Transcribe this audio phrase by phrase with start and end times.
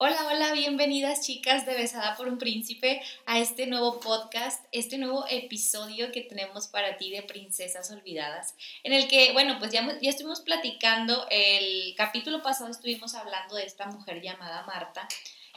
[0.00, 5.24] Hola, hola, bienvenidas chicas de Besada por un Príncipe a este nuevo podcast, este nuevo
[5.28, 10.10] episodio que tenemos para ti de Princesas Olvidadas, en el que, bueno, pues ya, ya
[10.10, 15.08] estuvimos platicando, el capítulo pasado estuvimos hablando de esta mujer llamada Marta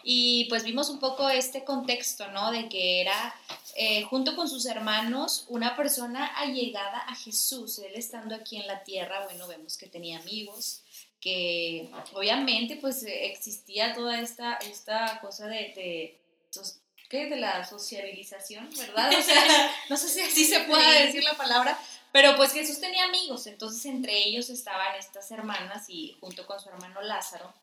[0.03, 2.49] y pues vimos un poco este contexto, ¿no?
[2.49, 3.35] De que era,
[3.75, 8.83] eh, junto con sus hermanos, una persona allegada a Jesús, él estando aquí en la
[8.83, 10.81] tierra, bueno, vemos que tenía amigos
[11.21, 16.19] que obviamente pues existía toda esta, esta cosa de, de,
[17.09, 17.27] ¿qué?
[17.27, 19.11] de la sociabilización, ¿verdad?
[19.17, 21.79] O sea, no sé si así se puede decir la palabra,
[22.11, 26.69] pero pues Jesús tenía amigos, entonces entre ellos estaban estas hermanas y junto con su
[26.69, 27.53] hermano Lázaro.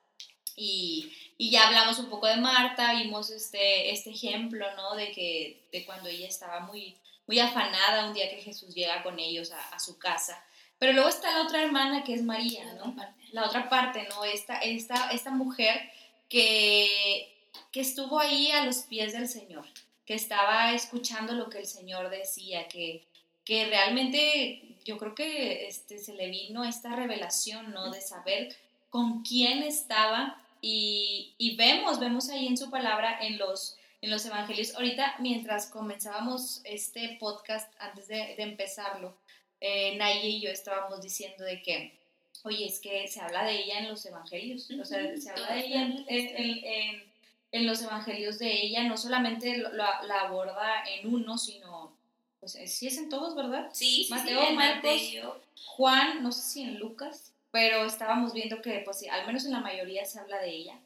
[0.55, 4.97] Y, y, ya hablamos un poco de Marta, vimos este, este ejemplo, ¿no?
[4.97, 6.97] De que de cuando ella estaba muy,
[7.29, 10.45] muy afanada un día que Jesús llega con ellos a, a su casa.
[10.79, 12.95] Pero luego está la otra hermana que es María, ¿no?
[13.33, 14.25] La otra parte, ¿no?
[14.25, 15.91] Esta, esta, esta mujer
[16.29, 17.35] que,
[17.73, 19.67] que estuvo ahí a los pies del Señor,
[20.07, 23.05] que estaba escuchando lo que el Señor decía, que,
[23.45, 27.91] que realmente yo creo que este, se le vino esta revelación, ¿no?
[27.91, 28.57] De saber
[28.89, 34.25] con quién estaba y, y vemos, vemos ahí en su palabra, en los, en los
[34.25, 34.75] evangelios.
[34.75, 39.15] Ahorita, mientras comenzábamos este podcast, antes de, de empezarlo,
[39.61, 41.99] eh, Naye y yo estábamos diciendo de que,
[42.43, 45.67] oye, es que se habla de ella en los evangelios, o sea, se habla de
[45.67, 47.05] ella en,
[47.51, 51.93] en, los evangelios de ella, no solamente la, aborda en uno, sino,
[52.41, 53.69] pues sí es en todos, ¿verdad?
[53.73, 59.05] Sí, Mateo, sí, Marcos, Juan, no sé si en Lucas, pero estábamos viendo que, pues
[59.11, 60.79] al menos en la mayoría se habla de ella.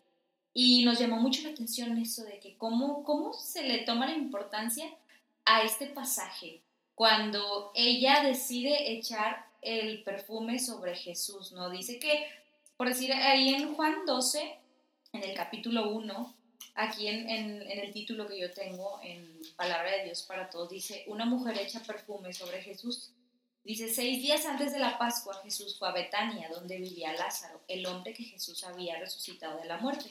[0.54, 4.12] Y nos llamó mucho la atención eso de que cómo, cómo se le toma la
[4.12, 4.86] importancia
[5.44, 6.60] a este pasaje
[7.02, 11.68] cuando ella decide echar el perfume sobre Jesús, ¿no?
[11.68, 12.28] Dice que,
[12.76, 14.60] por decir, ahí en Juan 12,
[15.12, 16.36] en el capítulo 1,
[16.76, 21.02] aquí en, en, el título que yo tengo en Palabra de Dios para Todos, dice,
[21.08, 23.10] una mujer echa perfume sobre Jesús.
[23.64, 27.84] Dice, seis días antes de la Pascua Jesús fue a Betania, donde vivía Lázaro, el
[27.86, 30.08] hombre que Jesús había resucitado de la muerte.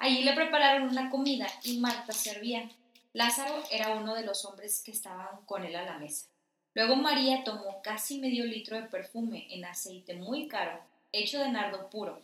[0.00, 2.68] Allí le prepararon una comida y Marta servía.
[3.12, 6.31] Lázaro era uno de los hombres que estaban con él a la mesa.
[6.74, 10.80] Luego María tomó casi medio litro de perfume en aceite muy caro,
[11.12, 12.20] hecho de nardo puro.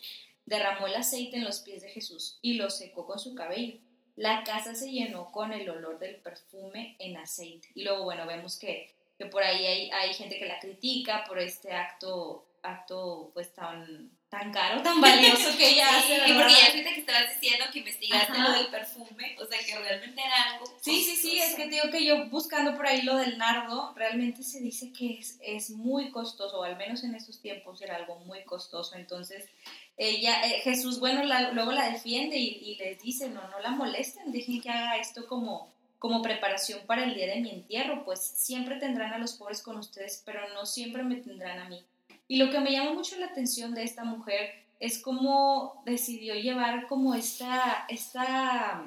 [0.47, 3.78] Derramó el aceite en los pies de Jesús y lo secó con su cabello.
[4.16, 7.69] La casa se llenó con el olor del perfume en aceite.
[7.75, 11.38] Y luego, bueno, vemos que, que por ahí hay, hay gente que la critica por
[11.38, 16.16] este acto, acto pues tan tan caro, tan valioso que ella hace.
[16.26, 19.78] Sí, porque ya ahorita que estabas diciendo que investigaste lo del perfume, o sea, que
[19.78, 20.66] realmente era algo.
[20.80, 23.94] Sí, sí, sí, es que te digo que yo buscando por ahí lo del nardo,
[23.97, 27.97] realmente se dice que es, es muy costoso, o al menos en esos tiempos era
[27.97, 28.97] algo muy costoso.
[28.97, 29.48] Entonces,
[29.97, 31.22] ella, eh, Jesús, bueno,
[31.54, 35.26] luego la defiende y, y, les dice: no, no la molesten, dejen que haga esto
[35.26, 39.62] como como preparación para el día de mi entierro, pues siempre tendrán a los pobres
[39.62, 41.84] con ustedes, pero no siempre me tendrán a mí.
[42.28, 46.87] Y lo que me llama mucho la atención de esta mujer es cómo decidió llevar
[46.87, 48.84] como esta, esta,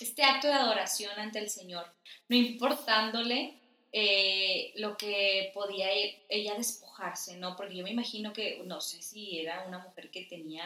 [0.00, 1.92] este acto de adoración ante el Señor,
[2.28, 3.58] no importándole
[3.92, 5.88] eh, lo que podía
[6.28, 7.56] ella despojarse, ¿no?
[7.56, 10.64] Porque yo me imagino que, no sé si era una mujer que tenía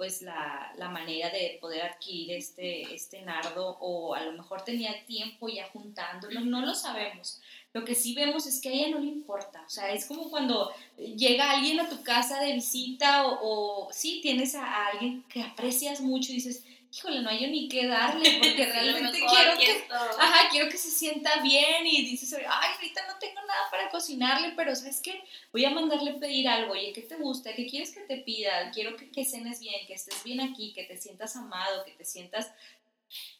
[0.00, 5.04] pues la, la, manera de poder adquirir este, este nardo o a lo mejor tenía
[5.04, 7.38] tiempo ya juntándolo, no lo sabemos.
[7.74, 10.30] Lo que sí vemos es que a ella no le importa, o sea, es como
[10.30, 15.42] cuando llega alguien a tu casa de visita o, o sí tienes a, alguien que
[15.42, 20.48] aprecias mucho y dices, híjole, no hay ni qué darle porque realmente quiero que, ajá,
[20.50, 24.74] quiero que se sienta bien y dices, ay, ahorita no tengo nada para cocinarle, pero
[24.74, 25.22] ¿sabes qué?
[25.52, 27.54] Voy a mandarle pedir algo, oye, ¿qué te gusta?
[27.54, 28.70] ¿Qué quieres que te pida?
[28.72, 32.04] Quiero que, que cenes bien, que estés bien aquí, que te sientas amado, que te
[32.04, 32.50] sientas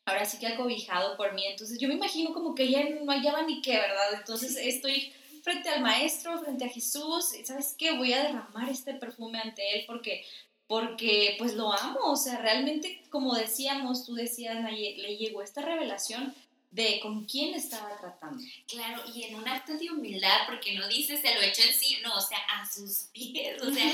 [0.05, 1.47] ahora sí que acobijado por mí.
[1.47, 4.15] Entonces yo me imagino como que ella no hallaba ni qué, ¿verdad?
[4.15, 5.13] Entonces estoy
[5.43, 7.97] frente al maestro, frente a Jesús, ¿sabes qué?
[7.97, 10.25] Voy a derramar este perfume ante él porque
[10.71, 16.33] porque pues lo amo, o sea, realmente como decíamos, tú decías, le llegó esta revelación
[16.71, 18.41] de con quién estaba tratando.
[18.69, 21.99] Claro, y en un acto de humildad, porque no dice se lo echó en sí,
[22.05, 23.85] no, o sea, a sus pies, o sea,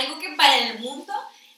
[0.00, 1.12] algo que para el mundo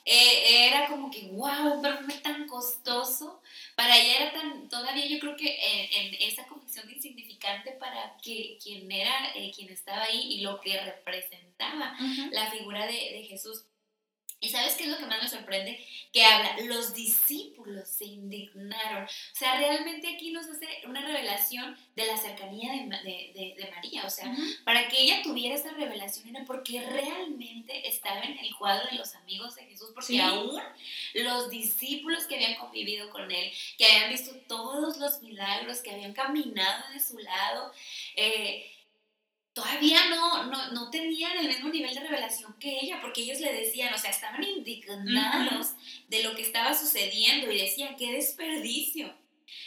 [0.04, 3.40] eh, era como que, wow, un perfume tan costoso,
[3.74, 5.48] para ella era tan, todavía yo creo que
[5.92, 10.60] en, esa condición de insignificante para que quien era, eh, quien estaba ahí y lo
[10.60, 11.96] que representaba
[12.32, 13.64] la figura de, de Jesús
[14.40, 15.84] Y sabes qué es lo que más me sorprende?
[16.12, 19.04] Que habla, los discípulos se indignaron.
[19.04, 24.04] O sea, realmente aquí nos hace una revelación de la cercanía de, de, María.
[24.06, 24.32] O sea,
[24.64, 29.14] para que ella tuviera esa revelación era porque realmente estaba en el cuadro de los
[29.16, 30.60] amigos de Jesús, porque aún
[31.14, 36.12] los discípulos que habían convivido con él, que habían visto todos los milagros, que habían
[36.12, 37.72] caminado de su lado,
[38.14, 38.70] eh,
[39.58, 43.52] todavía no, no, no, tenían el mismo nivel de revelación que ella, porque ellos le
[43.52, 45.72] decían, o sea, estaban indignados
[46.08, 49.12] de lo que estaba sucediendo y decían, qué desperdicio.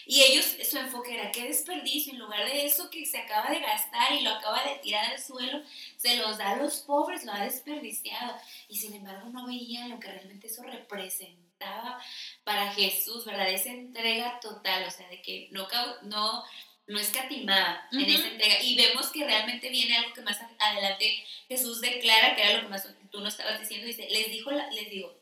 [0.06, 3.60] Y ellos, su enfoque era, qué desperdicio, en lugar de eso que se acaba de
[3.60, 5.62] gastar y lo acaba de tirar al suelo,
[5.98, 8.38] se los da a los pobres, lo ha desperdiciado.
[8.70, 12.00] Y sin embargo no veían lo que realmente eso representaba
[12.44, 13.50] para Jesús, ¿verdad?
[13.50, 15.68] Esa entrega total, o sea, de que no,
[16.04, 16.44] no
[16.92, 18.62] no escatimada en esa entrega.
[18.62, 22.70] Y vemos que realmente viene algo que más adelante Jesús declara, que era lo que
[22.70, 25.20] más tú no estabas diciendo, dice, les dijo, les digo,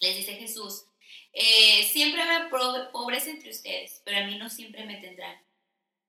[0.00, 0.84] les dice Jesús,
[1.32, 2.48] eh, siempre habrá
[2.92, 5.36] pobreza entre ustedes, pero a mí no siempre me tendrán.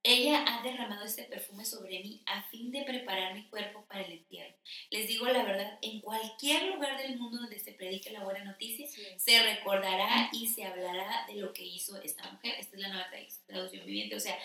[0.04, 4.14] Ella ha derramado este perfume sobre mí a fin de preparar mi cuerpo para el
[4.14, 4.56] entierro.
[4.90, 8.88] Les digo la verdad, en cualquier lugar del mundo donde se predique la buena noticia,
[9.18, 12.56] se recordará y se hablará de lo que hizo esta mujer.
[12.58, 13.10] Esta es la nueva
[13.46, 14.16] traducción viviente.
[14.16, 14.40] O sea,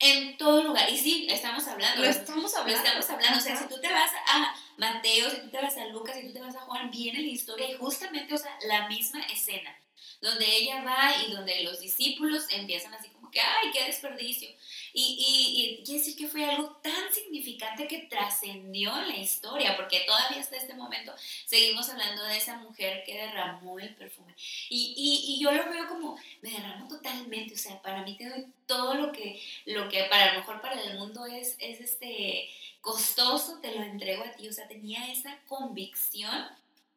[0.00, 0.90] en todo lugar.
[0.90, 2.02] Y sí, estamos hablando.
[2.02, 2.82] Lo estamos hablando.
[2.82, 3.38] Lo estamos hablando.
[3.38, 6.26] O sea, si tú te vas a Mateo, si tú te vas a Lucas, si
[6.26, 9.74] tú te vas a Juan, viene la historia y justamente, o sea, la misma escena,
[10.20, 14.48] donde ella va y donde los discípulos empiezan así como que, ay, qué desperdicio.
[14.92, 19.76] Y, y, y quiere decir que fue algo tan significante que trascendió en la historia,
[19.76, 21.14] porque todavía hasta este momento
[21.46, 24.34] seguimos hablando de esa mujer que derramó el perfume.
[24.68, 28.28] Y, y, y yo lo veo como, me derramó totalmente, o sea, para mí te
[28.28, 32.48] doy todo lo que, lo que para lo mejor para el mundo es, es este
[32.80, 36.48] costoso, te lo entrego a ti, o sea, tenía esa convicción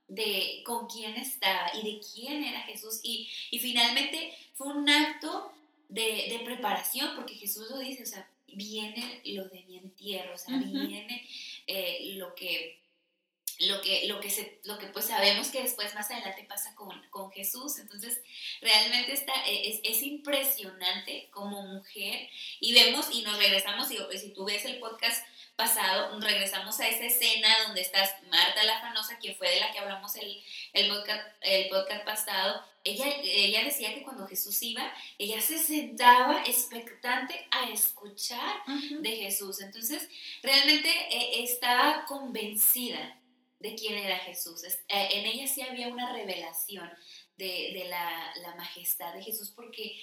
[0.08, 3.00] de con quién estaba y de quién era Jesús.
[3.04, 5.52] Y, y finalmente fue un acto
[5.90, 10.38] de, de, preparación, porque Jesús lo dice, o sea, viene lo de mi entierro, o
[10.38, 11.28] sea, viene
[11.68, 12.84] eh, lo que
[13.60, 17.02] lo que, lo que, se, lo que pues sabemos que después más adelante pasa con,
[17.10, 17.78] con Jesús.
[17.78, 18.20] Entonces,
[18.62, 22.30] realmente está, e, es, es, impresionante como mujer
[22.60, 27.06] y vemos y nos regresamos, y, si tú ves el podcast pasado, regresamos a esa
[27.06, 31.28] escena donde estás Marta la Fanosa, quien fue de la que hablamos el, el, podcast,
[31.42, 37.70] el podcast pasado, ella, ella decía que cuando Jesús iba, ella se sentaba expectante a
[37.70, 38.64] escuchar
[39.00, 39.62] de Jesús.
[39.62, 40.10] Entonces,
[40.42, 43.20] realmente eh, estaba convencida
[43.60, 44.64] de quién era Jesús.
[44.64, 46.90] Eh, en ella sí había una revelación
[47.38, 49.98] de, de la, la, majestad de Jesús porque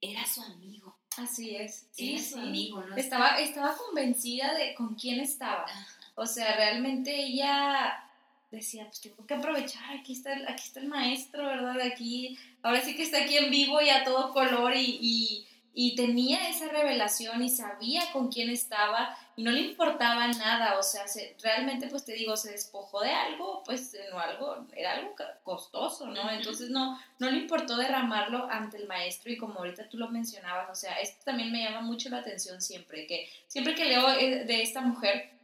[0.00, 0.97] era su amigo.
[1.18, 1.86] Así es.
[1.92, 2.96] Sí, amigo, ¿no?
[2.96, 5.66] Estaba, estaba convencida de con quién estaba.
[6.14, 8.04] O sea, realmente ella
[8.50, 11.80] decía, pues tengo que aprovechar, aquí está, el, aquí está el maestro, ¿verdad?
[11.80, 15.46] Aquí, ahora sí que está aquí en vivo y a todo color y, y,
[15.94, 21.04] tenía esa revelación y sabía con quién estaba y no le importaba nada, o sea,
[21.40, 25.14] realmente pues te digo, se despojó de algo, pues no algo, era algo
[25.44, 26.28] costoso, ¿no?
[26.32, 30.68] Entonces no, no le importó derramarlo ante el maestro y como ahorita tú lo mencionabas,
[30.68, 34.44] o sea, esto también me llama mucho la atención siempre, que siempre que leo eh,
[34.44, 35.37] de esta mujer,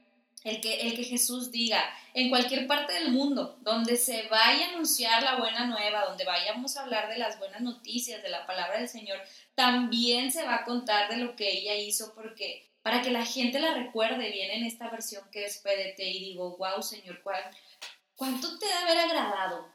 [0.45, 1.83] el que, el que Jesús diga,
[2.13, 6.77] en cualquier parte del mundo, donde se vaya a anunciar la buena nueva, donde vayamos
[6.77, 9.19] a hablar de las buenas noticias, de la palabra del Señor,
[9.55, 13.59] también se va a contar de lo que ella hizo, porque para que la gente
[13.59, 17.23] la recuerde bien en esta versión que es PDT y digo, wow, Señor,
[18.15, 19.73] ¿cuánto te debe haber agradado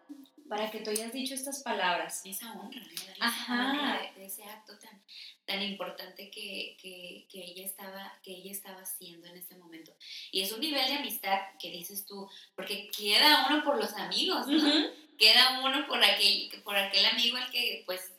[0.47, 2.21] para que tú hayas dicho estas palabras?
[2.23, 2.79] Esa honra,
[3.19, 3.99] Ajá.
[4.15, 5.01] de ese acto tan,
[5.49, 9.91] tan importante que, que, que, ella estaba, que ella estaba haciendo en ese momento.
[10.31, 14.45] Y es un nivel de amistad que dices tú, porque queda uno por los amigos,
[14.45, 14.91] ¿no?
[15.17, 18.13] Queda uno por aquel, por aquel amigo al que pues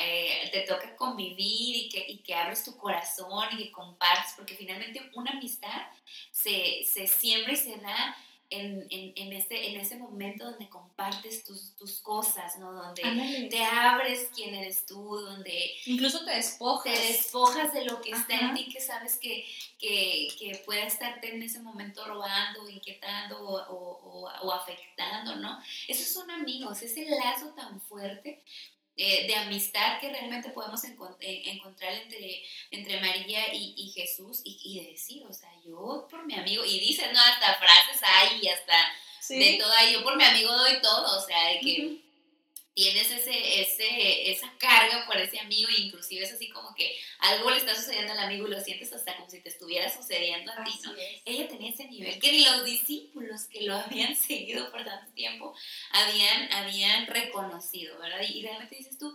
[0.00, 4.54] eh, te toca convivir y que, y que abres tu corazón y que compartes, porque
[4.54, 5.88] finalmente una amistad
[6.30, 8.16] se, se siembra y se da
[8.50, 12.72] en, en, en, este, en ese momento donde compartes tus, tus cosas, ¿no?
[12.72, 15.72] Donde te abres quién eres tú, donde...
[15.86, 16.94] Incluso te despojas.
[16.94, 19.44] Te despojas de lo que está en ti, que sabes que,
[19.78, 25.58] que, que puede estarte en ese momento robando, inquietando o, o, o, afectando, ¿no?
[25.86, 28.42] Esos son amigos, ese lazo tan fuerte
[29.00, 34.90] eh, de amistad que realmente podemos eh, encontrar entre, entre María y, Jesús y, y,
[34.90, 38.76] decir, o sea, yo por mi amigo, y dices, no, hasta frases hay, hasta
[39.28, 42.07] de todo, yo por mi amigo doy todo, o sea, de que
[42.78, 47.50] tienes ese, ese, esa carga por ese amigo, e inclusive es así como que algo
[47.50, 50.62] le está sucediendo al amigo y lo sientes hasta como si te estuviera sucediendo a
[50.62, 50.94] ti, ¿no?
[51.24, 55.56] Ella tenía ese nivel que ni los discípulos que lo habían seguido por tanto tiempo
[55.90, 58.20] habían, habían reconocido, ¿verdad?
[58.22, 59.12] Y, realmente dices tú,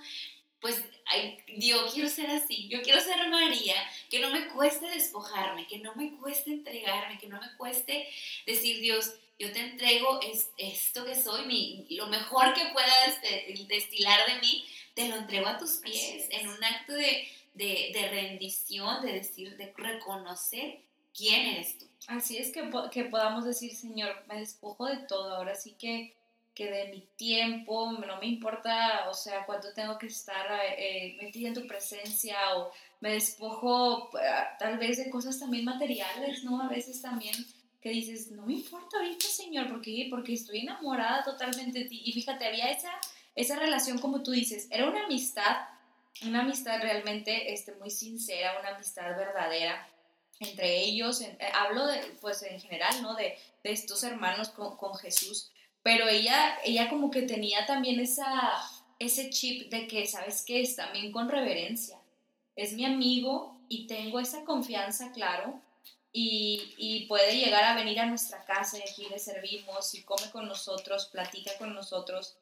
[0.64, 3.76] pues ay, Dios, quiero ser así, yo quiero ser María,
[4.10, 8.08] que no me cueste despojarme, que no me cueste entregarme, que no me cueste
[8.48, 12.94] decir, Dios, yo te entrego es, esto que soy, mi, lo mejor que pueda
[13.68, 19.06] destilar de mí, te lo entrego a tus pies en un acto de, de, rendición,
[19.06, 20.80] de decir, de reconocer
[21.14, 21.86] quién eres tú.
[22.08, 26.16] Así es que, que podamos decir, Señor, me despojo de todo, ahora sí que
[26.54, 30.46] que de mi tiempo, no me importa, o sea, cuánto tengo que estar
[30.78, 34.24] eh, metida en tu presencia o me despojo eh,
[34.60, 36.62] tal vez de cosas también materiales, ¿no?
[36.62, 37.36] A veces también
[37.82, 42.02] que dices, no me importa ahorita, Señor, porque porque estoy enamorada totalmente de ti.
[42.06, 42.92] Y fíjate, había esa,
[43.36, 45.58] esa relación, como tú dices, era una amistad,
[46.24, 49.90] una amistad realmente este, muy sincera, una amistad verdadera
[50.40, 51.22] entre ellos.
[51.22, 53.16] Eh, hablo de, pues en general, ¿no?
[53.16, 55.52] De, de estos hermanos con, con Jesús
[55.84, 58.26] pero ella, ella como que tenía también esa,
[59.00, 60.62] ese chip de que, ¿sabes qué?
[60.62, 62.00] Es también con reverencia.
[62.56, 65.62] Es mi amigo y tengo esa confianza, claro,
[66.16, 70.30] y, y, puede llegar a venir a nuestra casa y aquí le servimos y come
[70.32, 72.36] con nosotros, platica con nosotros.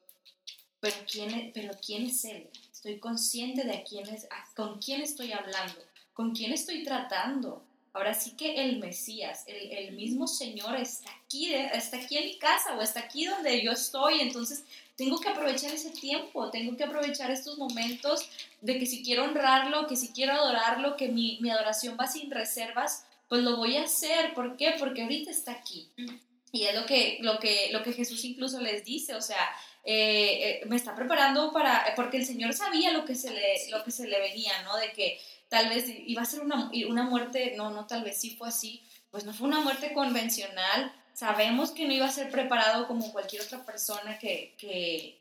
[0.82, 2.50] Pero ¿quién, pero ¿quién es él?
[2.70, 5.80] Estoy consciente de quién es, con quién estoy hablando,
[6.14, 7.64] con quién estoy tratando.
[7.94, 12.78] Ahora sí que el Mesías, el, mismo Señor está aquí, está aquí en mi casa
[12.78, 14.22] o está aquí donde yo estoy.
[14.22, 14.64] Entonces
[14.96, 18.30] tengo que aprovechar ese tiempo, tengo que aprovechar estos momentos
[18.62, 23.06] de que si quiero honrarlo, que si quiero adorarlo, que mi, adoración va sin reservas,
[23.28, 24.34] pues lo voy a hacer.
[24.34, 24.76] ¿Por qué?
[24.80, 25.90] Porque ahorita está aquí.
[26.54, 29.50] Y es lo que, lo que, lo que Jesús incluso les dice, o sea,
[29.84, 33.84] eh, eh, me está preparando para, porque el Señor sabía lo que se le, lo
[33.84, 34.78] que se le venía, ¿no?
[34.78, 35.20] De que
[35.52, 38.82] tal vez iba a ser una, una muerte, no, no, tal vez sí fue así,
[39.12, 43.42] pues no fue una muerte convencional, sabemos que no iba a ser preparado como cualquier
[43.42, 45.20] otra persona que, que,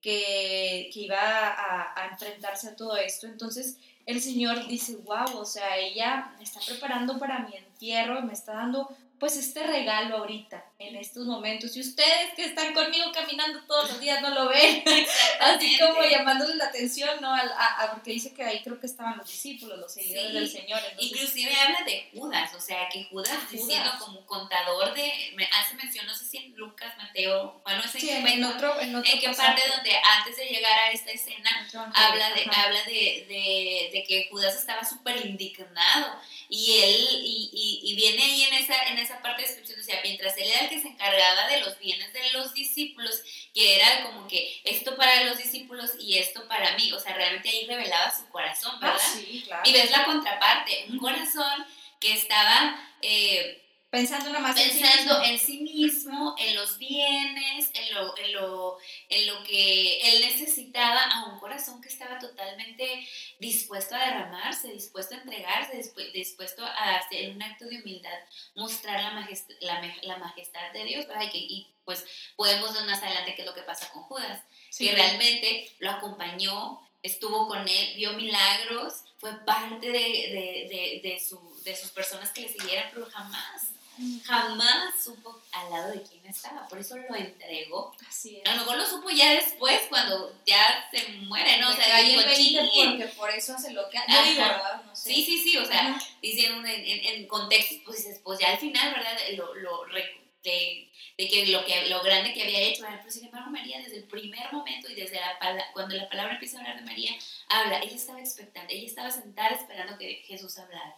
[0.00, 3.26] que, iba a, a, enfrentarse a todo esto.
[3.26, 8.32] Entonces el Señor dice, wow, o sea, ella me está preparando para mi entierro, me
[8.32, 11.74] está dando pues este regalo ahorita, en estos momentos.
[11.76, 14.84] Y ustedes que están conmigo caminando todos los días no lo ven,
[15.40, 17.34] así como llamándoles la atención, ¿no?
[17.34, 20.80] A, porque dice que ahí creo que estaban los discípulos, los seguidores del Señor.
[20.98, 26.06] Inclusive habla de Judas, o sea, que Judas, diciendo como contador de, me hace mención,
[26.06, 29.20] no sé si en Lucas, Mateo, bueno, no sé sí, en, otro, en, otro en
[29.20, 34.04] qué parte donde antes de llegar a esta escena habla, de, habla de, de, de
[34.06, 38.98] que Judas estaba súper indignado y él, y, y, y, viene ahí en esa, en
[38.98, 42.12] esa parte de descripción, decía, mientras él era el que se encargaba de los bienes
[42.12, 43.22] de los discípulos,
[43.54, 47.48] que era como que esto para los discípulos y esto para mí, o sea, realmente
[47.48, 49.00] ahí revelaba su corazón, ah, ¿verdad?
[49.12, 49.62] sí, claro.
[49.64, 51.66] Y ves la contraparte, un corazón
[52.00, 52.78] que estaba...
[53.02, 53.62] Eh,
[53.96, 59.26] Pensando nada más Pensando en sí, mismo, en los bienes, en lo, en, lo, en
[59.26, 63.08] lo que él necesitaba, a un corazón que estaba totalmente
[63.40, 68.18] dispuesto a derramarse, dispuesto a entregarse, dispuesto a hacer un acto de humildad,
[68.54, 71.30] mostrar la, majestad, la, majestad de Dios, ¿verdad?
[71.32, 72.04] Y, pues
[72.36, 74.42] podemos ver más adelante qué es lo que pasa con Judas,
[74.76, 81.40] que realmente lo acompañó, estuvo con él, vio milagros, fue parte de, de, de, su,
[81.62, 83.75] de sus personas que le siguieran, pero jamás
[84.24, 87.94] jamás supo al lado de quién estaba, por eso lo entregó.
[88.08, 88.46] Así es.
[88.46, 91.70] A lo mejor lo supo ya después, cuando ya se muere, ¿no?
[91.70, 94.82] o sea, dijo, porque por eso hace lo que hace, ¿verdad?
[94.84, 95.14] No sé.
[95.14, 98.58] Sí, sí, sí, o sea, diciendo en, en, en, contextos, pues dices, pues ya al
[98.58, 99.18] final, ¿verdad?
[99.36, 99.94] Lo, lo
[100.42, 103.98] de, de, que lo que lo grande que había hecho, pero sin embargo María desde
[103.98, 105.38] el primer momento y desde la
[105.72, 107.12] cuando la palabra empieza a hablar de María,
[107.48, 110.96] habla, ella estaba expectante, ella estaba sentada esperando que Jesús hablara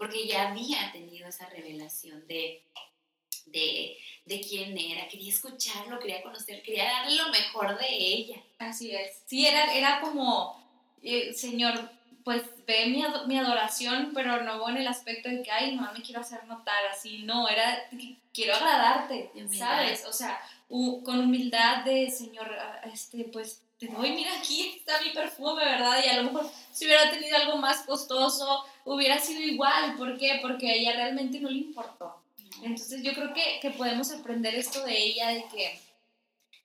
[0.00, 2.62] porque ya había tenido esa revelación de,
[3.44, 8.42] de, de, quién era, quería escucharlo, quería conocer, quería darle lo mejor de ella.
[8.58, 9.22] Así es.
[9.26, 10.58] Sí, era, era como,
[11.02, 11.90] eh, Señor,
[12.30, 16.00] pues ve mi, mi, adoración, pero no en el aspecto de que, ay, no me
[16.00, 17.88] quiero hacer notar, así, no, era,
[18.32, 20.04] quiero agradarte, ¿sabes?
[20.06, 22.48] O sea, con humildad de, Señor,
[22.84, 25.98] este, pues te doy, mira, aquí está mi perfume, ¿verdad?
[26.04, 29.96] Y a lo mejor si hubiera tenido algo más costoso, hubiera sido igual.
[29.96, 30.38] ¿Por qué?
[30.40, 32.14] Porque a ella realmente no le importó.
[32.62, 35.80] Entonces yo creo que, que podemos aprender esto de ella, de que,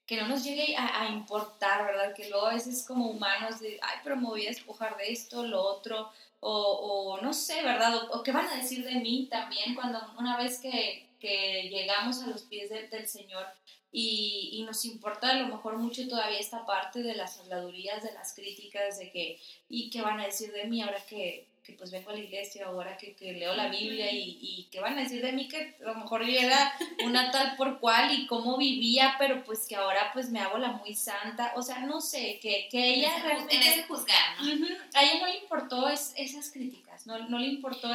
[0.06, 2.14] que no nos llegue a, importar, ¿verdad?
[2.14, 5.44] Que luego a veces como humanos, de, ay, pero me voy a despojar de esto,
[5.44, 6.10] lo otro,
[6.40, 8.08] o, o no sé, ¿verdad?
[8.12, 12.28] O, qué van a decir de mí también cuando una vez que, que llegamos a
[12.28, 13.46] los pies del Señor
[13.90, 18.12] y, y, nos importa a lo mejor mucho todavía esta parte de las habladurías, de
[18.12, 21.90] las críticas, de que, ¿y qué van a decir de mí ahora que, que pues
[21.90, 25.02] vengo a la iglesia, ahora que, que leo la Biblia y, y qué van a
[25.02, 26.72] decir de mí que a lo mejor yo era
[27.04, 30.72] una tal por cual y cómo vivía, pero pues que ahora pues me hago la
[30.72, 33.56] muy santa, o sea, no sé, que, que ella realmente...
[33.56, 34.66] En ese juzgar, ¿no?
[34.94, 37.92] a ella no le importó es, esas críticas, no, no le importó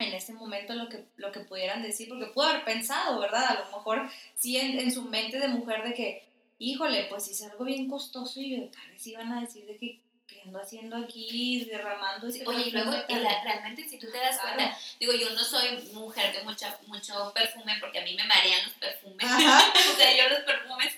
[0.00, 3.44] en ese momento lo que, lo que pudieran decir, porque pudo haber pensado, ¿verdad?
[3.46, 6.22] A lo mejor sí en, su mente de mujer de que,
[6.58, 10.00] híjole, pues si es algo bien costoso y tal vez iban a decir de que
[10.40, 14.76] que ando haciendo aquí, derramando ese Oye, y luego realmente si tú te das cuenta,
[14.98, 18.74] digo, yo no soy mujer de mucha, mucho perfume porque a mí me marean los
[18.74, 19.26] perfumes.
[19.92, 20.94] o sea, yo los perfumes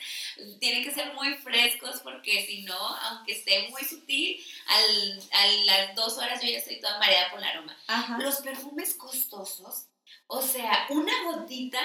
[0.60, 5.94] tienen que ser muy frescos porque si no, aunque esté muy sutil, al, a las
[5.94, 7.76] dos horas yo ya estoy toda mareada por el aroma.
[8.18, 9.86] Los perfumes costosos,
[10.26, 11.80] o sea, una gotita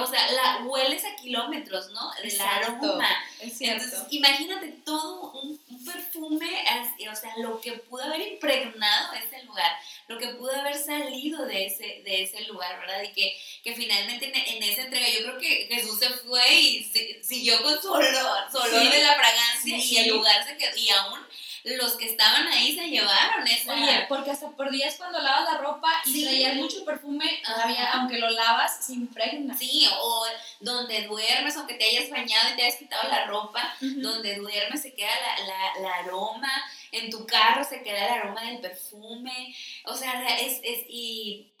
[0.00, 2.10] o sea, la hueles a kilómetros, ¿no?
[2.22, 3.08] Del aroma.
[3.40, 3.84] Es cierto.
[3.84, 6.64] Entonces, imagínate todo un, perfume,
[7.10, 9.70] o sea, lo que pudo haber impregnado ese lugar,
[10.08, 13.02] lo que pudo haber salido de ese, de ese lugar, ¿verdad?
[13.02, 17.62] Y que, que finalmente en, esa entrega yo creo que Jesús se fue y siguió
[17.62, 21.20] con su olor, su olor de la fragancia y el lugar se quedó, y aún
[21.64, 23.72] los que estaban ahí se llevaron esa...
[23.72, 26.24] Oye, porque hasta por días cuando lavas la ropa y sí.
[26.24, 29.56] traías mucho perfume, todavía, aunque lo lavas, se impregna.
[29.56, 30.26] Sí, o
[30.60, 34.92] donde duermes, aunque te hayas bañado y te hayas quitado la ropa, donde duermes se
[34.94, 36.52] queda la, la, la, aroma,
[36.92, 41.53] en tu carro se queda el aroma del perfume, o sea, es, es y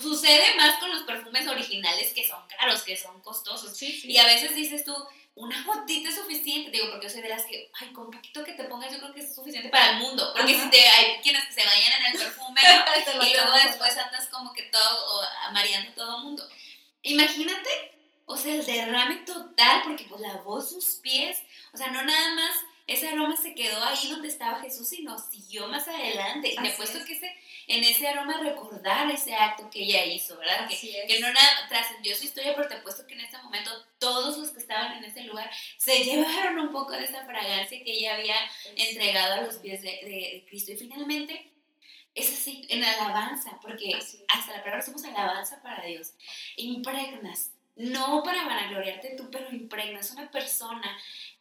[0.00, 3.80] sucede más con los perfumes originales que son caros, que son costosos.
[3.82, 4.94] Y a veces dices tú,
[5.36, 8.54] una gotita es suficiente, digo, porque yo soy de las que, ay, con poquito que
[8.54, 10.32] te pongas, yo creo que es suficiente para el mundo.
[10.34, 12.60] Porque si te, hay quienes que se vayan en el perfume
[13.22, 16.48] y luego después andas como que todo, o, mareando todo el mundo.
[17.02, 17.68] Imagínate,
[18.24, 21.38] o sea, el derrame total, porque pues lavó sus pies,
[21.72, 25.24] o sea, no nada más ese aroma se quedó ahí donde estaba Jesús y nos
[25.26, 26.54] siguió más adelante.
[26.54, 27.34] Y me he puesto que ese,
[27.66, 30.68] en ese aroma recordar ese acto que ella hizo, ¿verdad?
[30.68, 31.28] que, que, no
[31.68, 34.98] trascendió su historia, pero te he puesto que en este momento todos los que estaban
[34.98, 38.36] en ese lugar se llevaron un poco de esa fragancia que ella había
[38.76, 40.70] entregado a los pies de, Cristo.
[40.70, 41.50] Y finalmente,
[42.14, 43.94] es así, en alabanza, porque
[44.28, 46.12] hasta la palabra somos alabanza para Dios.
[46.56, 50.96] Impregnas no para vanagloriarte tú, pero impregnas una persona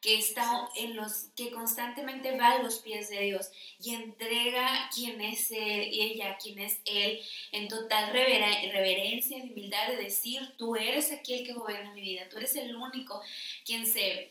[0.06, 3.50] que está en los que constantemente va a los pies de Dios
[3.82, 7.20] y entrega quién es él, ella, quién es él,
[7.52, 12.38] en total reverencia y humildad de decir, tú eres aquel que gobierna mi vida, tú
[12.38, 13.20] eres el único
[13.66, 14.30] quien se,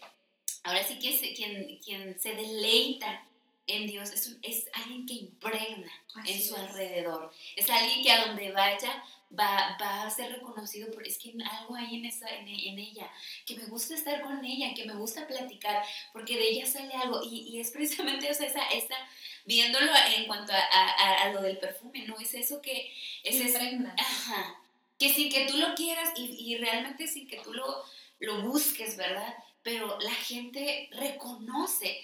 [0.62, 3.26] ahora sí que se, quien, quien se deleita
[3.66, 5.90] en Dios, es, es alguien que impregna
[6.26, 9.02] en su alrededor, es alguien que a donde vaya
[9.38, 13.10] va, va a ser reconocido por, es que algo hay en, esa, en, ella,
[13.46, 17.20] que me gusta estar con ella, que me gusta platicar, porque de ella sale algo,
[17.22, 18.96] y, y es precisamente esa, esa,
[19.44, 22.18] viéndolo en cuanto a, a, a, lo del perfume, ¿no?
[22.18, 23.58] Es eso que, es eso,
[23.96, 24.60] ajá,
[24.98, 27.84] que sin que tú lo quieras y, y realmente sin que tú lo,
[28.20, 29.34] lo busques, ¿verdad?
[29.64, 31.98] Pero la gente reconoce,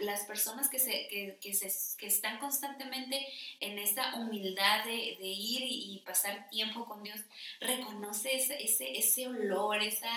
[0.00, 3.26] las personas que, se, que, que, se, que, están constantemente
[3.60, 7.20] en esta humildad de, de ir y, pasar tiempo con Dios,
[7.60, 10.10] reconoce ese, ese, ese olor, esa,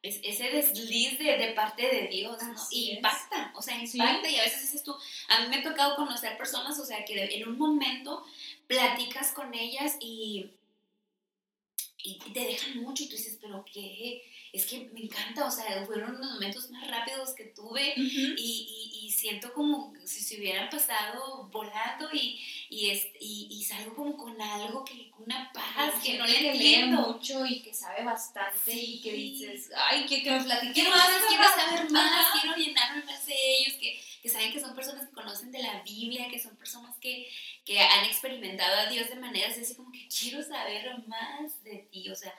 [0.00, 2.54] ese desliz de, de, parte de Dios, ¿no?
[2.70, 4.94] y impacta, o sea, impacta y a veces dices tú,
[5.28, 8.24] a mí me ha tocado conocer personas, o sea, que en un momento
[8.68, 10.50] platicas con ellas y,
[11.98, 14.22] y te dejan mucho y tú dices, pero qué
[14.54, 19.06] es que me encanta, o sea, fueron los momentos más rápidos que tuve y, y,
[19.06, 22.40] y, siento como si se hubieran pasado volando y,
[22.70, 27.14] y, es, y, salgo como con algo, que una paz que no le entiendo.
[27.14, 31.44] mucho y que sabe bastante y que dices, ay, que, que me platiquen más, quiero
[31.44, 35.50] saber más, quiero llenarme más de ellos, que, que saben que son personas que conocen
[35.50, 37.28] de la Biblia, que son personas que,
[37.64, 42.08] que han experimentado a Dios de maneras así como que quiero saber más de ti,
[42.08, 42.32] o sea,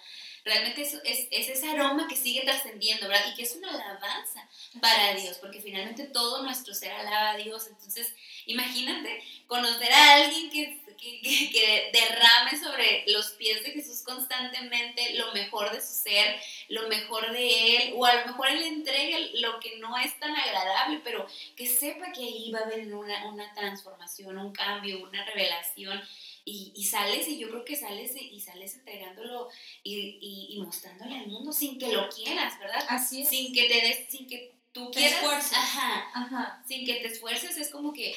[0.46, 3.26] realmente es, es, es ese aroma que sigue trascendiendo, ¿verdad?
[3.32, 4.48] Y que es una alabanza
[4.80, 7.66] para Dios, porque finalmente todo nuestro ser alaba a Dios.
[7.68, 8.14] Entonces,
[8.46, 15.34] imagínate conocer a alguien que, que, que, derrame sobre los pies de Jesús constantemente lo
[15.34, 19.60] mejor de su ser, lo mejor de Él, o a lo mejor Él entregue lo
[19.60, 23.52] que no es tan agradable, pero que sepa que ahí va a haber una, una
[23.56, 26.04] transformación, un cambio, una revelación
[26.46, 29.50] y, y, sales y yo creo que sales y sales entregándolo
[29.84, 32.86] y, y, y, mostrándole al mundo sin que lo quieras, ¿verdad?
[32.88, 33.30] Así es.
[33.30, 36.64] Sin que te des, sin que tú quieras, ajá, ajá.
[36.68, 38.16] sin que te esfuerces, es como que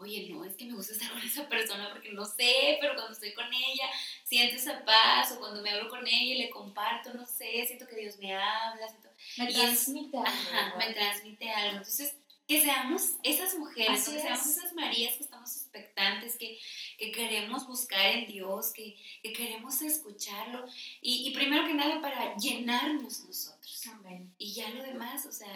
[0.00, 3.12] oye, no, es que me gusta estar con esa persona porque no sé, pero cuando
[3.12, 3.84] estoy con ella
[4.24, 7.86] siento esa paz, o cuando me hablo con ella y le comparto, no sé, siento
[7.86, 9.10] que Dios me habla, siento...
[9.36, 10.28] Me transmite algo.
[10.28, 11.76] Ajá, me transmite algo.
[11.78, 12.16] Entonces,
[12.50, 16.58] que seamos esas mujeres, que seamos esas Marías que estamos expectantes, que,
[16.98, 20.64] que queremos buscar en Dios, que, que queremos escucharlo.
[21.00, 23.86] Y, y, primero que nada para llenarnos nosotros.
[23.92, 24.34] Amén.
[24.36, 25.46] Y ya lo demás, o sea,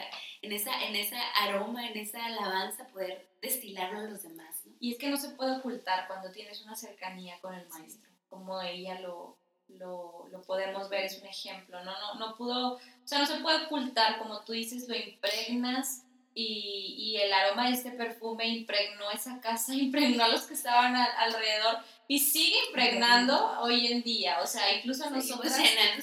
[0.40, 4.54] en esa, en esa aroma, en esa alabanza, poder destilarlo a los demás.
[4.64, 4.76] ¿no?
[4.78, 8.62] Y es que no se puede ocultar cuando tienes una cercanía con el maestro, como
[8.62, 11.90] ella lo, lo, lo, podemos ver, es un ejemplo, ¿no?
[11.90, 16.04] No, no pudo, o sea, no se puede ocultar, como tú dices, lo impregnas
[16.34, 20.96] y, y, el aroma de este perfume impregnó esa casa, impregnó a los que estaban
[20.96, 24.40] alrededor y sigue impregnando hoy en día.
[24.40, 25.52] O sea, incluso nosotros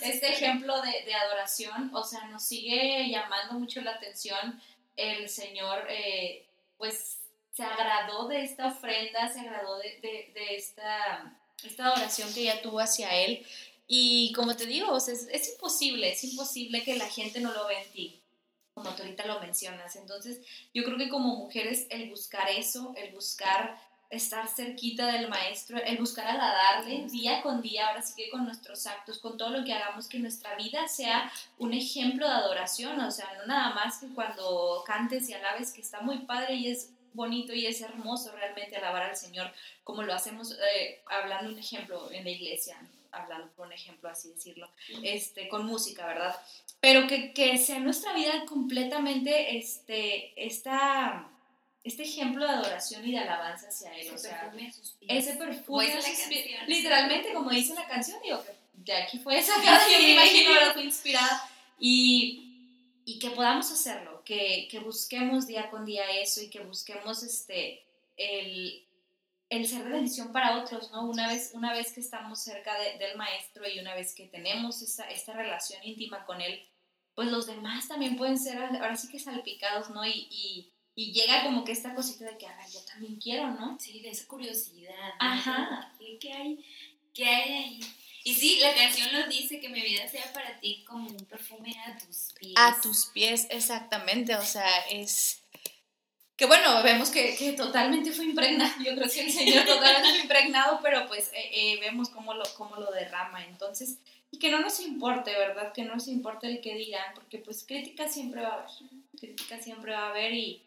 [0.01, 4.61] este ejemplo de, de, adoración, o sea, nos sigue llamando mucho la atención.
[4.95, 7.19] El Señor, eh, pues,
[7.51, 12.61] se agradó de esta ofrenda, se agradó de, de, de esta, esta adoración que ella
[12.61, 13.45] tuvo hacia Él.
[13.85, 17.51] Y como te digo, o sea, es, es imposible, es imposible que la gente no
[17.51, 18.20] lo vea en ti
[18.81, 19.95] como tú ahorita lo mencionas.
[19.95, 20.39] Entonces,
[20.73, 23.77] yo creo que como mujeres el buscar eso, el buscar
[24.09, 28.85] estar cerquita del maestro, el buscar agradarle día con día, ahora sí que con nuestros
[28.85, 33.09] actos, con todo lo que hagamos, que nuestra vida sea un ejemplo de adoración, o
[33.09, 36.89] sea, no nada más que cuando cantes y alabes, que está muy padre y es
[37.13, 39.51] bonito y es hermoso realmente alabar al Señor,
[39.85, 42.77] como lo hacemos eh, hablando un ejemplo en la iglesia,
[43.11, 44.69] hablando por un ejemplo así decirlo,
[45.03, 46.35] este, con música, ¿verdad?
[46.79, 51.29] Pero que, que sea nuestra vida completamente este, esta,
[51.83, 54.07] este ejemplo de adoración y de alabanza hacia Él.
[54.07, 54.73] Ese o sea, perfume
[55.07, 56.67] ese perfume canción.
[56.67, 60.73] Literalmente, como dice la canción, digo que de aquí fue sacada, yo me imagino, ¿verdad?
[60.73, 61.49] Fue inspirada.
[61.79, 62.51] Y,
[63.05, 67.83] y que podamos hacerlo, que, que busquemos día con día eso y que busquemos este,
[68.17, 68.85] el,
[69.51, 71.05] el ser de bendición para otros, ¿no?
[71.05, 74.81] Una vez, una vez que estamos cerca de, del maestro y una vez que tenemos
[74.81, 76.65] esa, esta relación íntima con él,
[77.13, 80.05] pues los demás también pueden ser ahora sí que salpicados, ¿no?
[80.05, 83.51] Y, y, y llega como que esta cosita de que, a ver, yo también quiero,
[83.51, 83.77] ¿no?
[83.77, 84.95] Sí, de esa curiosidad.
[84.95, 85.27] ¿no?
[85.27, 85.93] Ajá.
[85.99, 86.65] ¿Qué, ¿Qué, hay?
[87.13, 87.79] ¿Qué hay ahí?
[88.23, 91.75] Y sí, la canción lo dice, que mi vida sea para ti como un perfume
[91.85, 92.53] a tus pies.
[92.55, 95.40] A tus pies, exactamente, o sea, es
[96.41, 100.21] que bueno, vemos que, que, totalmente fue impregnado, yo creo que el Señor totalmente fue
[100.21, 103.99] impregnado, pero pues eh, eh, vemos cómo lo, cómo lo derrama, entonces,
[104.31, 105.71] y que no nos importe, ¿verdad?
[105.71, 108.71] Que no nos importe el que dirán, porque pues crítica siempre va a haber,
[109.19, 110.63] crítica siempre va a haber y,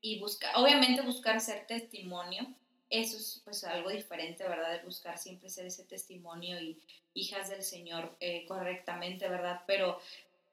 [0.00, 2.48] y buscar, obviamente buscar ser testimonio,
[2.90, 4.72] eso es pues algo diferente, ¿verdad?
[4.72, 6.76] De buscar siempre ser ese testimonio y
[7.14, 9.62] hijas del Señor eh, correctamente, ¿verdad?
[9.68, 10.00] Pero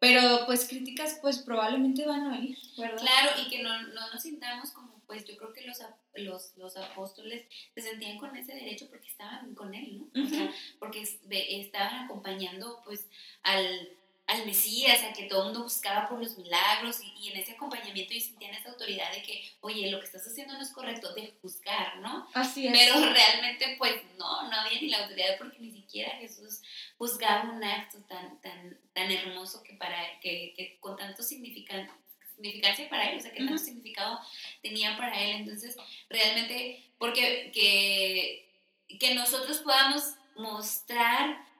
[0.01, 2.97] pero pues críticas pues probablemente van a venir, ¿verdad?
[2.97, 5.77] Claro, y que no, no nos sintamos como, pues yo creo que los,
[6.15, 10.19] los, los apóstoles se sentían con ese derecho porque estaban con él, ¿no?
[10.19, 13.07] Uh o sea, porque estaban acompañando pues
[13.43, 13.89] al,
[14.31, 17.51] al Mesías, a que todo el mundo buscaba por los milagros y, y, en ese
[17.51, 21.13] acompañamiento y sentían esa autoridad de que, oye, lo que estás haciendo no es correcto,
[21.13, 22.29] de juzgar, ¿no?
[22.33, 22.71] Así es.
[22.71, 26.61] Pero realmente pues no, no había ni la autoridad porque ni siquiera Jesús
[26.97, 31.91] juzgaba un acto tan, tan, tan hermoso que, para, que, que con tanto significante
[32.35, 33.59] significancia para él, o sea, qué tanto uh -huh.
[33.59, 34.19] significado
[34.63, 35.41] tenía para él.
[35.41, 35.75] Entonces,
[36.09, 38.49] realmente, porque que,
[38.97, 41.50] que nosotros podamos mostrar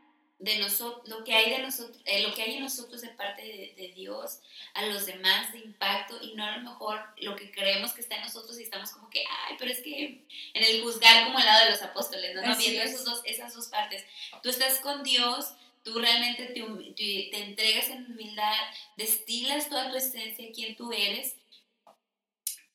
[0.42, 3.44] de nosotros, lo que hay de nosotros, eh, lo que hay en nosotros de parte
[3.44, 4.40] de, de, Dios
[4.74, 8.16] a los demás de impacto y no a lo mejor lo que creemos que está
[8.16, 11.46] en nosotros y estamos como que, ay, pero es que en el juzgar como el
[11.46, 12.42] lado de los apóstoles, ¿no?
[12.42, 14.04] no viendo esos dos, esas dos partes.
[14.42, 18.58] Tú estás con Dios, tú realmente te, te, te entregas en humildad,
[18.98, 21.36] destilas toda tu esencia, quién tú eres,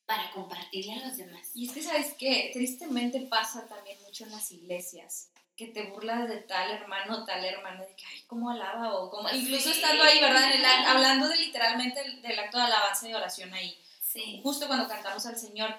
[0.04, 1.50] para compartirle a los demás.
[1.52, 2.50] Y es que, ¿sabes qué?
[2.52, 7.80] Tristemente pasa también mucho en las iglesias que te burlas de tal hermano, tal hermana,
[7.80, 9.36] de que, ay, cómo alaba, o como, sí.
[9.36, 10.52] incluso estando ahí, ¿verdad?
[10.52, 13.78] El, hablando de literalmente del, del, acto de alabanza y oración ahí.
[14.02, 14.40] Sí.
[14.42, 15.74] Justo cuando cantamos al Señor,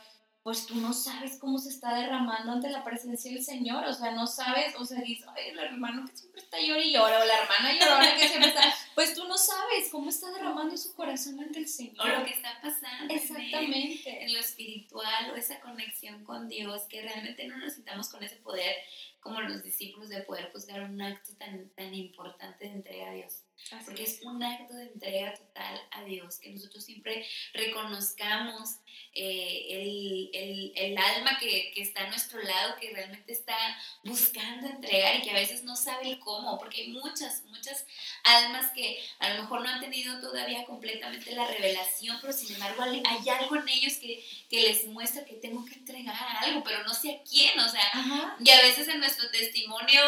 [0.48, 4.12] pues tú no sabes cómo se está derramando ante la presencia del Señor, o sea,
[4.12, 7.26] no sabes, o sea, dices, ay, el hermano que siempre está llorando y llora, o
[7.26, 11.38] la hermana llorona que siempre está, pues tú no sabes cómo está derramando su corazón
[11.42, 12.00] ante el Señor.
[12.00, 13.14] O lo que está pasando.
[13.14, 14.10] Exactamente.
[14.10, 18.24] En, en lo espiritual, o esa conexión con Dios, que realmente no nos sintamos con
[18.24, 18.74] ese poder
[19.20, 23.44] como los discípulos de poder juzgar un acto tan, tan importante de entrega a Dios.
[23.72, 24.22] Así Porque es.
[24.24, 28.78] un acto de entrega total a Dios, que nosotros siempre reconozcamos
[29.14, 33.58] eh, el, el, el, alma que, que, está a nuestro lado, que realmente está
[34.04, 37.86] buscando entregar y que a veces no sabe el cómo, porque hay muchas, muchas
[38.24, 42.84] almas que a lo mejor no han tenido todavía completamente la revelación, pero sin embargo
[42.84, 46.94] hay, algo en ellos que, que, les muestra que tengo que entregar algo, pero no
[46.94, 50.02] sé a quién, o sea, y a veces en nuestro testimonio,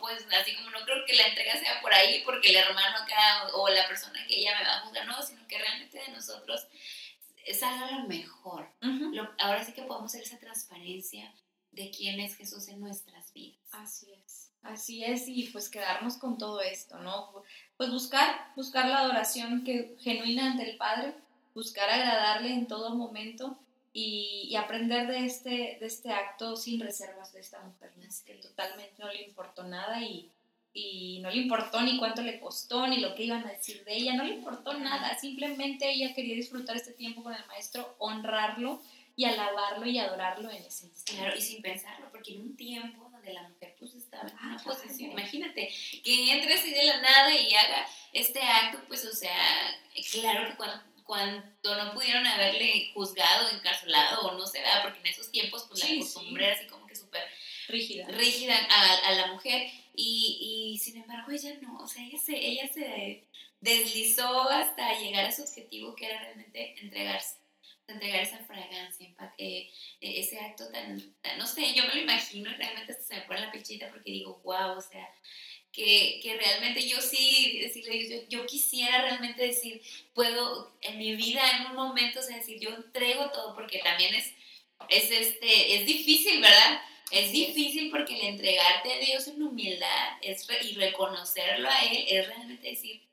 [0.00, 3.48] pues así como no creo que la entrega sea por ahí, porque el hermano acá
[3.54, 6.66] o la persona que ella me va a juzgar, no, sino que realmente de nosotros
[7.52, 8.68] salga lo mejor.
[9.38, 11.32] ahora sí que podemos hacer esa transparencia
[11.72, 13.60] de quién es Jesús en nuestras vidas.
[13.72, 14.50] Así es.
[14.62, 17.42] Así es, y pues quedarnos con todo esto, ¿no?
[17.76, 21.14] Pues buscar, buscar la adoración que, genuina ante el Padre,
[21.54, 23.58] buscar agradarle en todo momento
[23.92, 28.04] y, y aprender de este, de este acto sin reservas de esta mujer, ¿no?
[28.24, 30.32] que totalmente no le importó nada y,
[30.76, 33.96] y no le importó ni cuánto le costó, ni lo que iban a decir de
[33.96, 38.82] ella, no le importó nada, simplemente ella quería disfrutar este tiempo con el maestro, honrarlo
[39.14, 41.22] y alabarlo y adorarlo en ese instante.
[41.22, 44.56] Claro, y sin pensarlo, porque en un tiempo donde la mujer pues estaba en una
[44.56, 49.12] ah, posición, imagínate, que entre así de la nada y haga este acto, pues o
[49.12, 49.78] sea,
[50.10, 55.06] claro que cuando, cuando no pudieron haberle juzgado, encarcelado o no se vea, porque en
[55.06, 57.22] esos tiempos pues la costumbre era así como que súper
[57.68, 62.18] rígida, rígida a, a la mujer y, y, sin embargo ella no, o sea, ella
[62.18, 63.24] se, ella se
[63.60, 67.36] deslizó hasta llegar a su objetivo que era realmente entregarse,
[67.86, 72.54] entregar esa fragancia, eh, e, ese acto tan, no sé, yo me lo imagino y
[72.54, 75.08] realmente hasta se me pone la pechita porque digo, wow, o sea,
[75.72, 79.82] que, que, realmente yo sí, decirle, yo, yo, quisiera realmente decir,
[80.14, 84.14] puedo en mi vida en un momento, o sea, decir, yo entrego todo, porque también
[84.14, 84.32] es,
[84.88, 86.80] es, este, es difícil, ¿verdad?
[87.14, 92.26] Es difícil porque el entregarte a Dios en humildad es y reconocerlo a Él es
[92.26, 93.08] realmente decir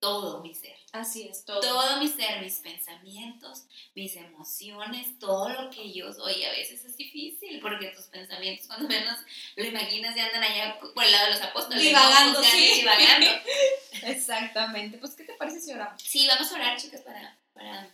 [0.00, 0.76] todo mi ser.
[0.92, 1.60] Así es, todo.
[1.60, 6.42] Todo mi ser, mis pensamientos, mis emociones, todo lo que yo soy.
[6.42, 9.18] A veces es difícil porque tus pensamientos, cuando menos
[9.54, 11.82] lo imaginas, ya andan allá por el lado de los apóstoles.
[11.82, 12.80] Divagando, sí.
[12.80, 13.30] Divagando.
[14.02, 14.98] Exactamente.
[14.98, 16.02] Pues, ¿qué te parece si oramos?
[16.02, 17.88] Sí, vamos a orar, chicas, para, para...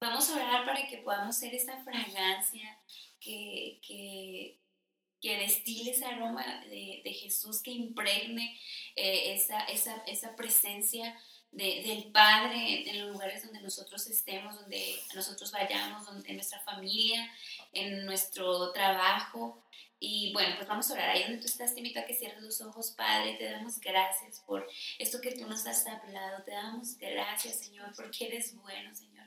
[0.00, 2.78] Vamos a orar para que podamos ser esa fragancia
[3.26, 4.60] que, que,
[5.20, 8.58] que destile ese aroma de, de Jesús, que impregne
[8.94, 11.18] eh, esa, esa, esa, presencia
[11.50, 16.60] de, del Padre en los lugares donde nosotros estemos, donde nosotros vayamos, donde, en nuestra
[16.60, 17.28] familia,
[17.72, 19.64] en nuestro trabajo.
[19.98, 21.08] Y bueno, pues vamos a orar.
[21.08, 23.34] Ahí donde tú estás, te invito a que cierres los ojos, Padre.
[23.38, 26.44] Te damos gracias por esto que tú nos has hablado.
[26.44, 29.26] Te damos gracias, Señor, porque eres bueno, Señor.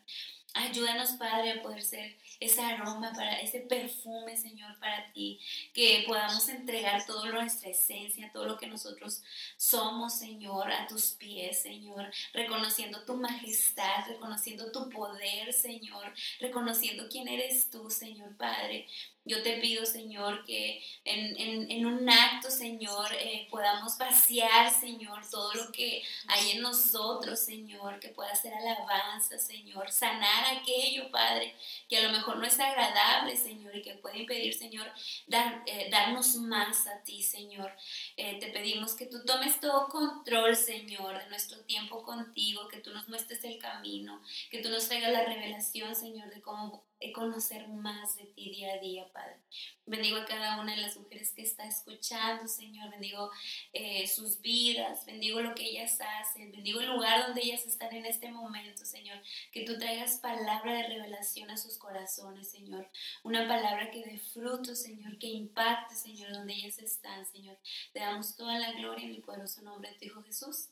[0.60, 5.40] Ayúdanos, Padre, a poder ser ese aroma, para ese perfume, Señor, para ti,
[5.74, 9.24] que podamos entregar toda nuestra esencia, todo lo que nosotros
[9.56, 17.30] somos, Señor, a tus pies, Señor, reconociendo tu majestad, reconociendo tu poder, Señor, reconociendo quién
[17.30, 18.86] eres tú, Señor Padre.
[19.26, 25.72] Yo te pido, Señor, que en, un acto, Señor, eh, podamos vaciar, Señor, todo lo
[25.72, 31.54] que hay en nosotros, Señor, que pueda ser alabanza, Señor, sanar aquello, Padre,
[31.88, 34.92] que a lo mejor no es agradable, Señor, y que puede impedir, Señor,
[35.28, 37.76] dar, eh, darnos más a ti, Señor.
[38.16, 42.92] Eh, te pedimos que tú tomes todo control, Señor, de nuestro tiempo contigo, que tú
[42.92, 48.16] nos muestres el camino, que tú nos traigas la revelación, Señor, de cómo conocer más
[48.18, 49.38] de ti día a día, Padre.
[49.86, 52.90] Bendigo a cada una de las mujeres que está escuchando, Señor.
[52.92, 53.32] Bendigo
[53.74, 58.06] eh, sus vidas, bendigo lo que ellas hacen, bendigo el lugar donde ellas están en
[58.06, 59.18] este momento, Señor.
[59.52, 62.90] Que tú traigas palabra de revelación a sus corazones, Señor.
[63.24, 67.58] Una palabra que dé fruto, Señor, que impacte, Señor, donde ellas están, Señor.
[67.94, 70.70] Te damos toda la gloria en el poderoso nombre de tu Hijo Jesús.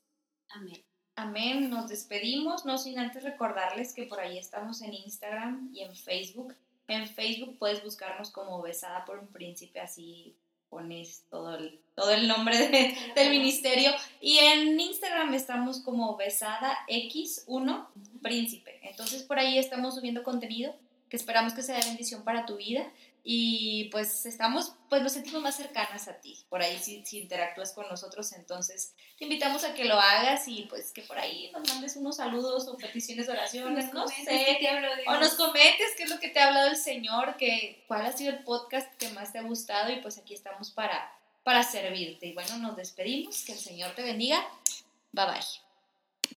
[0.49, 0.96] Amén.
[1.19, 5.95] Amén, nos despedimos, no sin antes recordarles que por ahí estamos en Instagram y en
[5.95, 6.53] Facebook.
[6.87, 10.35] En Facebook puedes buscarnos como Besada por un Príncipe, así
[10.69, 13.89] pones todo el, todo el nombre del ministerio.
[14.21, 17.87] Y en Instagram estamos como Besada X1
[18.21, 18.79] Príncipe.
[18.83, 20.75] Entonces por ahí estamos subiendo contenido
[21.09, 22.85] que esperamos que sea de bendición para tu vida
[23.29, 27.73] y pues estamos, pues nos sentimos más cercanas a ti, por ahí si, si, interactúas
[27.73, 31.67] con nosotros, entonces te invitamos a que lo hagas y pues que por ahí nos
[31.67, 34.57] mandes unos saludos o peticiones de oraciones, no sé,
[35.07, 38.13] o nos comentes qué es lo que te ha hablado el Señor, que, cuál ha
[38.13, 41.13] sido el podcast que más te ha gustado y pues aquí estamos para,
[41.43, 42.27] para servirte.
[42.27, 44.41] Y bueno, nos despedimos, que el Señor te bendiga,
[45.11, 45.66] bye bye.